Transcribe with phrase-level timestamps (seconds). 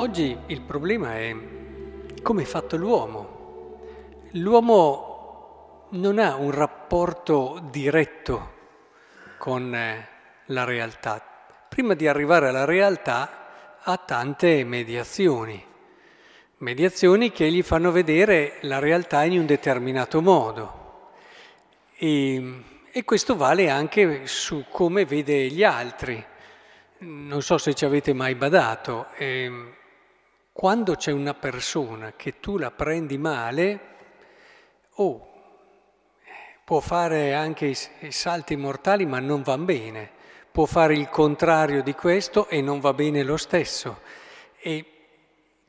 [0.00, 1.36] Oggi il problema è
[2.22, 3.80] come è fatto l'uomo.
[4.30, 8.52] L'uomo non ha un rapporto diretto
[9.36, 10.08] con eh,
[10.46, 11.22] la realtà.
[11.68, 15.62] Prima di arrivare alla realtà ha tante mediazioni,
[16.56, 21.10] mediazioni che gli fanno vedere la realtà in un determinato modo.
[21.98, 26.24] E, e questo vale anche su come vede gli altri.
[27.00, 29.08] Non so se ci avete mai badato.
[29.18, 29.78] Eh,
[30.60, 33.80] quando c'è una persona che tu la prendi male,
[34.96, 35.32] oh,
[36.66, 40.10] può fare anche i salti mortali ma non va bene,
[40.52, 44.00] può fare il contrario di questo e non va bene lo stesso.
[44.60, 44.84] E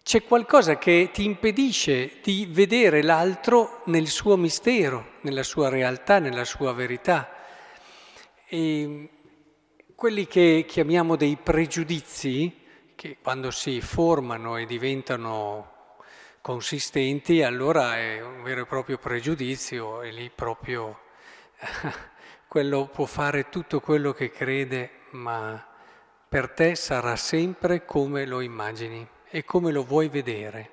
[0.04, 6.44] c'è qualcosa che ti impedisce di vedere l'altro nel suo mistero, nella sua realtà, nella
[6.44, 7.30] sua verità.
[8.46, 9.10] E
[9.96, 12.60] quelli che chiamiamo dei pregiudizi,
[13.02, 15.96] che quando si formano e diventano
[16.40, 21.00] consistenti, allora è un vero e proprio pregiudizio e lì proprio
[22.48, 25.68] quello può fare tutto quello che crede, ma
[26.30, 30.70] per te sarà sempre come lo immagini e come lo vuoi vedere.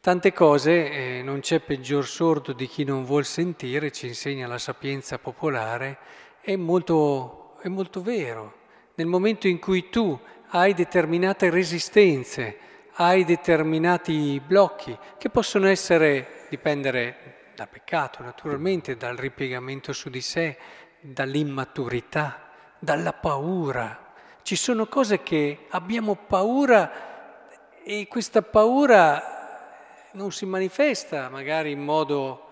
[0.00, 4.58] Tante cose, eh, non c'è peggior sordo di chi non vuol sentire, ci insegna la
[4.58, 5.96] sapienza popolare,
[6.42, 8.60] è molto, è molto vero.
[8.96, 10.16] Nel momento in cui tu
[10.56, 12.58] hai determinate resistenze,
[12.94, 20.56] hai determinati blocchi che possono essere, dipendere dal peccato naturalmente, dal ripiegamento su di sé,
[21.00, 24.12] dall'immaturità, dalla paura.
[24.42, 32.50] Ci sono cose che abbiamo paura e questa paura non si manifesta magari in modo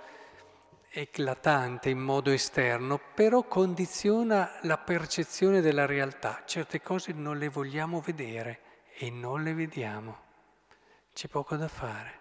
[0.94, 6.42] eclatante in modo esterno, però condiziona la percezione della realtà.
[6.44, 8.60] Certe cose non le vogliamo vedere
[8.98, 10.18] e non le vediamo.
[11.14, 12.20] C'è poco da fare.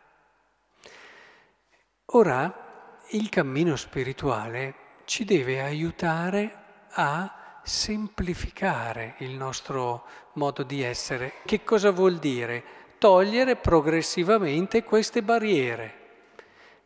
[2.14, 6.60] Ora, il cammino spirituale ci deve aiutare
[6.92, 11.34] a semplificare il nostro modo di essere.
[11.46, 12.64] Che cosa vuol dire?
[12.98, 16.00] Togliere progressivamente queste barriere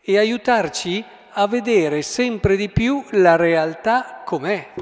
[0.02, 1.03] e aiutarci
[1.38, 4.73] a vedere sempre di più la realtà com'è.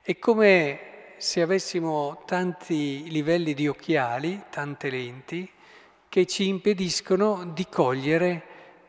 [0.00, 5.50] È come se avessimo tanti livelli di occhiali, tante lenti,
[6.08, 8.44] che ci impediscono di cogliere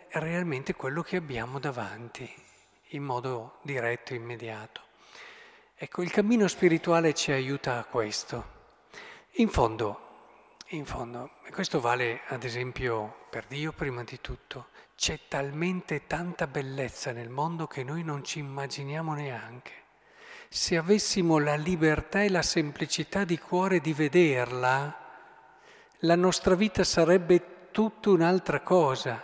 [0.10, 2.32] realmente quello che abbiamo davanti
[2.92, 4.82] in modo diretto, immediato.
[5.76, 8.56] Ecco, il cammino spirituale ci aiuta a questo.
[9.38, 10.07] In fondo,
[10.72, 14.68] in fondo, questo vale ad esempio per Dio prima di tutto,
[14.98, 19.72] c'è talmente tanta bellezza nel mondo che noi non ci immaginiamo neanche.
[20.50, 25.06] Se avessimo la libertà e la semplicità di cuore di vederla,
[26.00, 29.24] la nostra vita sarebbe tutta un'altra cosa.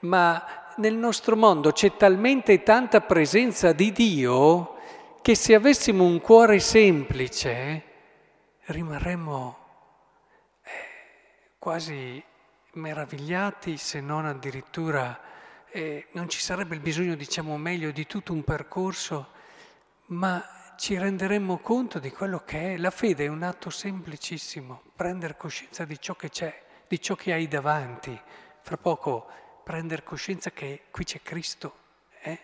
[0.00, 4.74] Ma nel nostro mondo c'è talmente tanta presenza di Dio
[5.22, 7.82] che se avessimo un cuore semplice
[8.64, 9.61] rimarremmo
[11.62, 12.20] quasi
[12.72, 15.16] meravigliati, se non addirittura
[15.70, 19.28] eh, non ci sarebbe il bisogno, diciamo meglio, di tutto un percorso,
[20.06, 22.76] ma ci renderemmo conto di quello che è.
[22.78, 27.32] La fede è un atto semplicissimo, prendere coscienza di ciò che c'è, di ciò che
[27.32, 28.20] hai davanti.
[28.60, 29.28] Fra poco
[29.62, 31.76] prendere coscienza che qui c'è Cristo,
[32.22, 32.40] eh?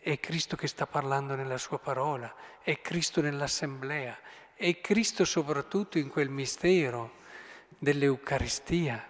[0.00, 2.34] è Cristo che sta parlando nella sua parola,
[2.64, 4.18] è Cristo nell'assemblea,
[4.54, 7.18] è Cristo soprattutto in quel mistero
[7.78, 9.06] dell'Eucaristia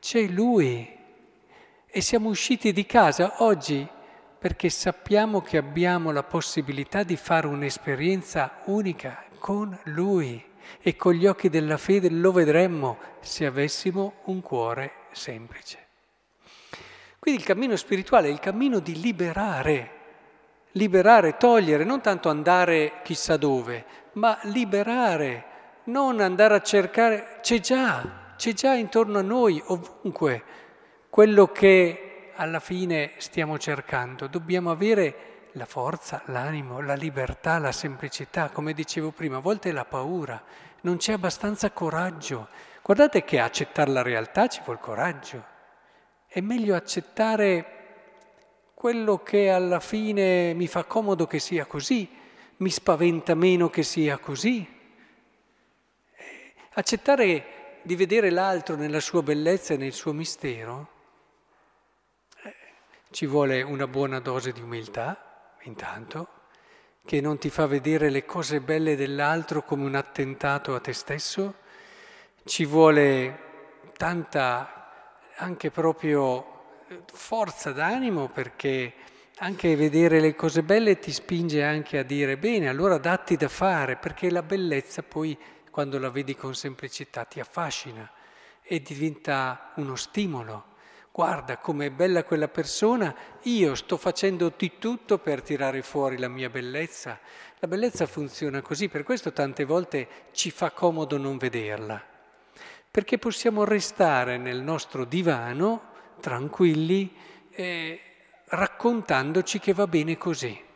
[0.00, 0.98] c'è Lui
[1.86, 3.86] e siamo usciti di casa oggi
[4.38, 10.44] perché sappiamo che abbiamo la possibilità di fare un'esperienza unica con Lui
[10.80, 15.78] e con gli occhi della fede lo vedremmo se avessimo un cuore semplice.
[17.18, 19.90] Quindi il cammino spirituale è il cammino di liberare,
[20.72, 23.84] liberare, togliere, non tanto andare chissà dove,
[24.14, 25.44] ma liberare,
[25.84, 30.42] non andare a cercare, c'è già, c'è già intorno a noi, ovunque,
[31.10, 34.26] quello che alla fine stiamo cercando.
[34.26, 39.84] Dobbiamo avere la forza, l'animo, la libertà, la semplicità, come dicevo prima, a volte la
[39.84, 40.42] paura,
[40.82, 42.48] non c'è abbastanza coraggio.
[42.82, 45.44] Guardate che accettare la realtà ci vuole coraggio.
[46.26, 47.66] È meglio accettare
[48.74, 52.08] quello che alla fine mi fa comodo che sia così,
[52.56, 54.71] mi spaventa meno che sia così.
[56.74, 60.88] Eh, accettare di vedere l'altro nella sua bellezza e nel suo mistero,
[62.42, 62.54] eh,
[63.10, 66.28] ci vuole una buona dose di umiltà, intanto,
[67.04, 71.54] che non ti fa vedere le cose belle dell'altro come un attentato a te stesso,
[72.44, 73.50] ci vuole
[73.96, 76.46] tanta anche proprio
[77.12, 78.92] forza d'animo perché
[79.38, 83.96] anche vedere le cose belle ti spinge anche a dire bene, allora datti da fare,
[83.96, 85.36] perché la bellezza poi
[85.72, 88.08] quando la vedi con semplicità ti affascina
[88.62, 90.66] e diventa uno stimolo.
[91.10, 96.50] Guarda com'è bella quella persona, io sto facendo di tutto per tirare fuori la mia
[96.50, 97.18] bellezza.
[97.58, 102.02] La bellezza funziona così, per questo tante volte ci fa comodo non vederla,
[102.90, 105.90] perché possiamo restare nel nostro divano
[106.20, 107.14] tranquilli.
[107.50, 108.00] Eh,
[108.44, 110.70] raccontandoci che va bene così.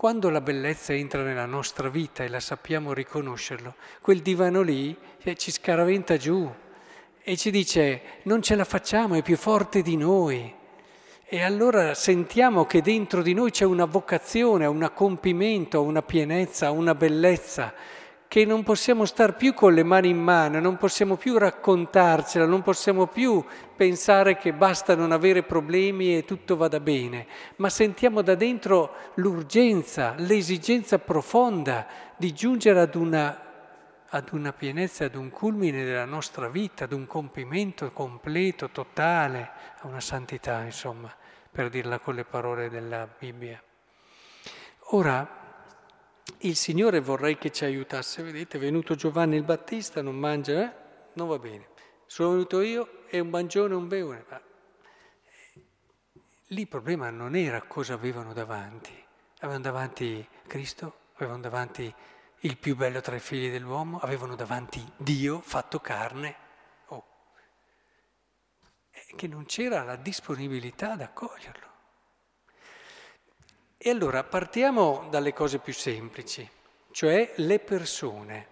[0.00, 5.36] Quando la bellezza entra nella nostra vita e la sappiamo riconoscerlo, quel divano lì eh,
[5.36, 6.50] ci scaraventa giù
[7.22, 10.54] e ci dice non ce la facciamo, è più forte di noi.
[11.22, 16.94] E allora sentiamo che dentro di noi c'è una vocazione, un compimento, una pienezza, una
[16.94, 17.74] bellezza
[18.30, 22.62] che non possiamo star più con le mani in mano, non possiamo più raccontarcela, non
[22.62, 23.44] possiamo più
[23.74, 30.14] pensare che basta non avere problemi e tutto vada bene, ma sentiamo da dentro l'urgenza,
[30.16, 33.36] l'esigenza profonda di giungere ad una,
[34.08, 39.50] ad una pienezza, ad un culmine della nostra vita, ad un compimento completo, totale,
[39.80, 41.12] a una santità, insomma,
[41.50, 43.60] per dirla con le parole della Bibbia.
[44.92, 45.39] Ora,
[46.38, 50.72] il Signore vorrei che ci aiutasse, vedete, è venuto Giovanni il Battista, non mangia, eh?
[51.14, 51.68] non va bene.
[52.06, 54.24] Sono venuto io e un mangione, un beone.
[54.28, 54.40] Ma...
[56.46, 58.92] Lì il problema non era cosa avevano davanti.
[59.38, 61.94] Avevano davanti Cristo, avevano davanti
[62.40, 66.36] il più bello tra i figli dell'uomo, avevano davanti Dio fatto carne.
[66.86, 67.04] Oh.
[69.16, 71.69] che non c'era la disponibilità ad accoglierlo.
[73.82, 76.46] E allora partiamo dalle cose più semplici,
[76.90, 78.46] cioè le persone.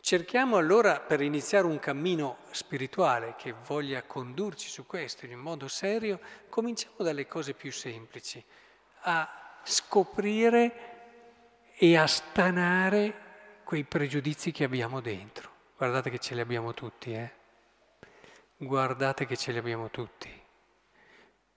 [0.00, 6.20] Cerchiamo allora, per iniziare un cammino spirituale che voglia condurci su questo in modo serio,
[6.50, 8.44] cominciamo dalle cose più semplici,
[9.04, 13.14] a scoprire e a stanare
[13.64, 15.50] quei pregiudizi che abbiamo dentro.
[15.74, 17.32] Guardate che ce li abbiamo tutti, eh?
[18.58, 20.41] Guardate che ce li abbiamo tutti.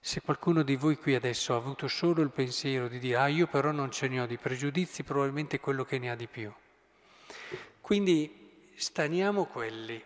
[0.06, 3.48] Se qualcuno di voi qui adesso ha avuto solo il pensiero di dire, ah io
[3.48, 6.48] però non ce ne ho di pregiudizi, probabilmente quello che ne ha di più.
[7.80, 10.00] Quindi staniamo quelli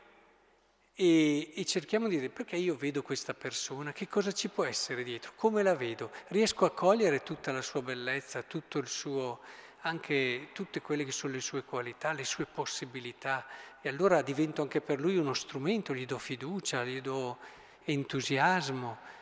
[0.95, 5.03] e, e, cerchiamo di dire perché io vedo questa persona, che cosa ci può essere
[5.03, 9.41] dietro, come la vedo, riesco a cogliere tutta la sua bellezza, tutto il suo,
[9.81, 13.45] anche tutte quelle che sono le sue qualità, le sue possibilità?
[13.83, 17.37] E allora divento anche per lui uno strumento, gli do fiducia, gli do
[17.85, 19.19] entusiasmo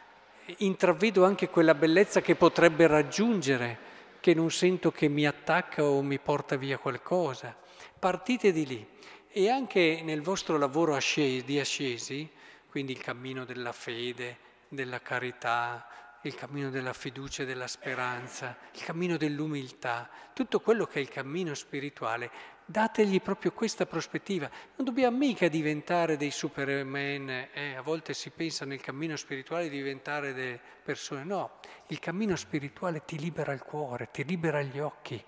[0.59, 3.79] intravedo anche quella bellezza che potrebbe raggiungere,
[4.21, 7.57] che non sento che mi attacca o mi porta via qualcosa.
[7.99, 8.87] Partite di lì
[9.31, 12.29] e anche nel vostro lavoro di ascesi,
[12.71, 14.37] quindi il cammino della fede,
[14.69, 15.87] della carità,
[16.23, 21.09] il cammino della fiducia e della speranza, il cammino dell'umiltà, tutto quello che è il
[21.09, 22.31] cammino spirituale,
[22.65, 24.51] dategli proprio questa prospettiva.
[24.77, 27.75] Non dobbiamo mica diventare dei superman, eh?
[27.77, 33.05] a volte si pensa nel cammino spirituale di diventare delle persone, no, il cammino spirituale
[33.05, 35.23] ti libera il cuore, ti libera gli occhi,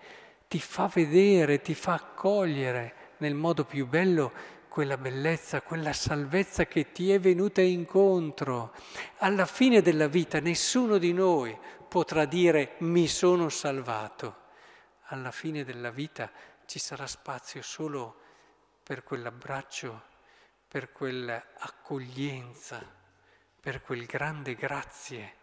[0.48, 6.92] ti fa vedere, ti fa accogliere nel modo più bello quella bellezza, quella salvezza che
[6.92, 8.72] ti è venuta incontro.
[9.18, 11.58] Alla fine della vita nessuno di noi
[11.88, 14.36] potrà dire mi sono salvato.
[15.06, 16.30] Alla fine della vita
[16.66, 18.20] ci sarà spazio solo
[18.84, 20.02] per quell'abbraccio,
[20.68, 22.80] per quell'accoglienza,
[23.60, 25.34] per quel grande grazie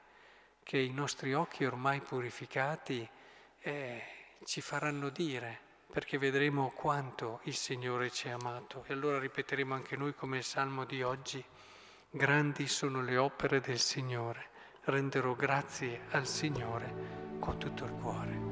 [0.63, 3.07] che i nostri occhi ormai purificati
[3.59, 4.03] eh,
[4.45, 5.59] ci faranno dire,
[5.91, 8.83] perché vedremo quanto il Signore ci ha amato.
[8.87, 11.43] E allora ripeteremo anche noi come il Salmo di oggi,
[12.09, 14.49] grandi sono le opere del Signore,
[14.83, 18.46] renderò grazie al Signore con tutto il cuore.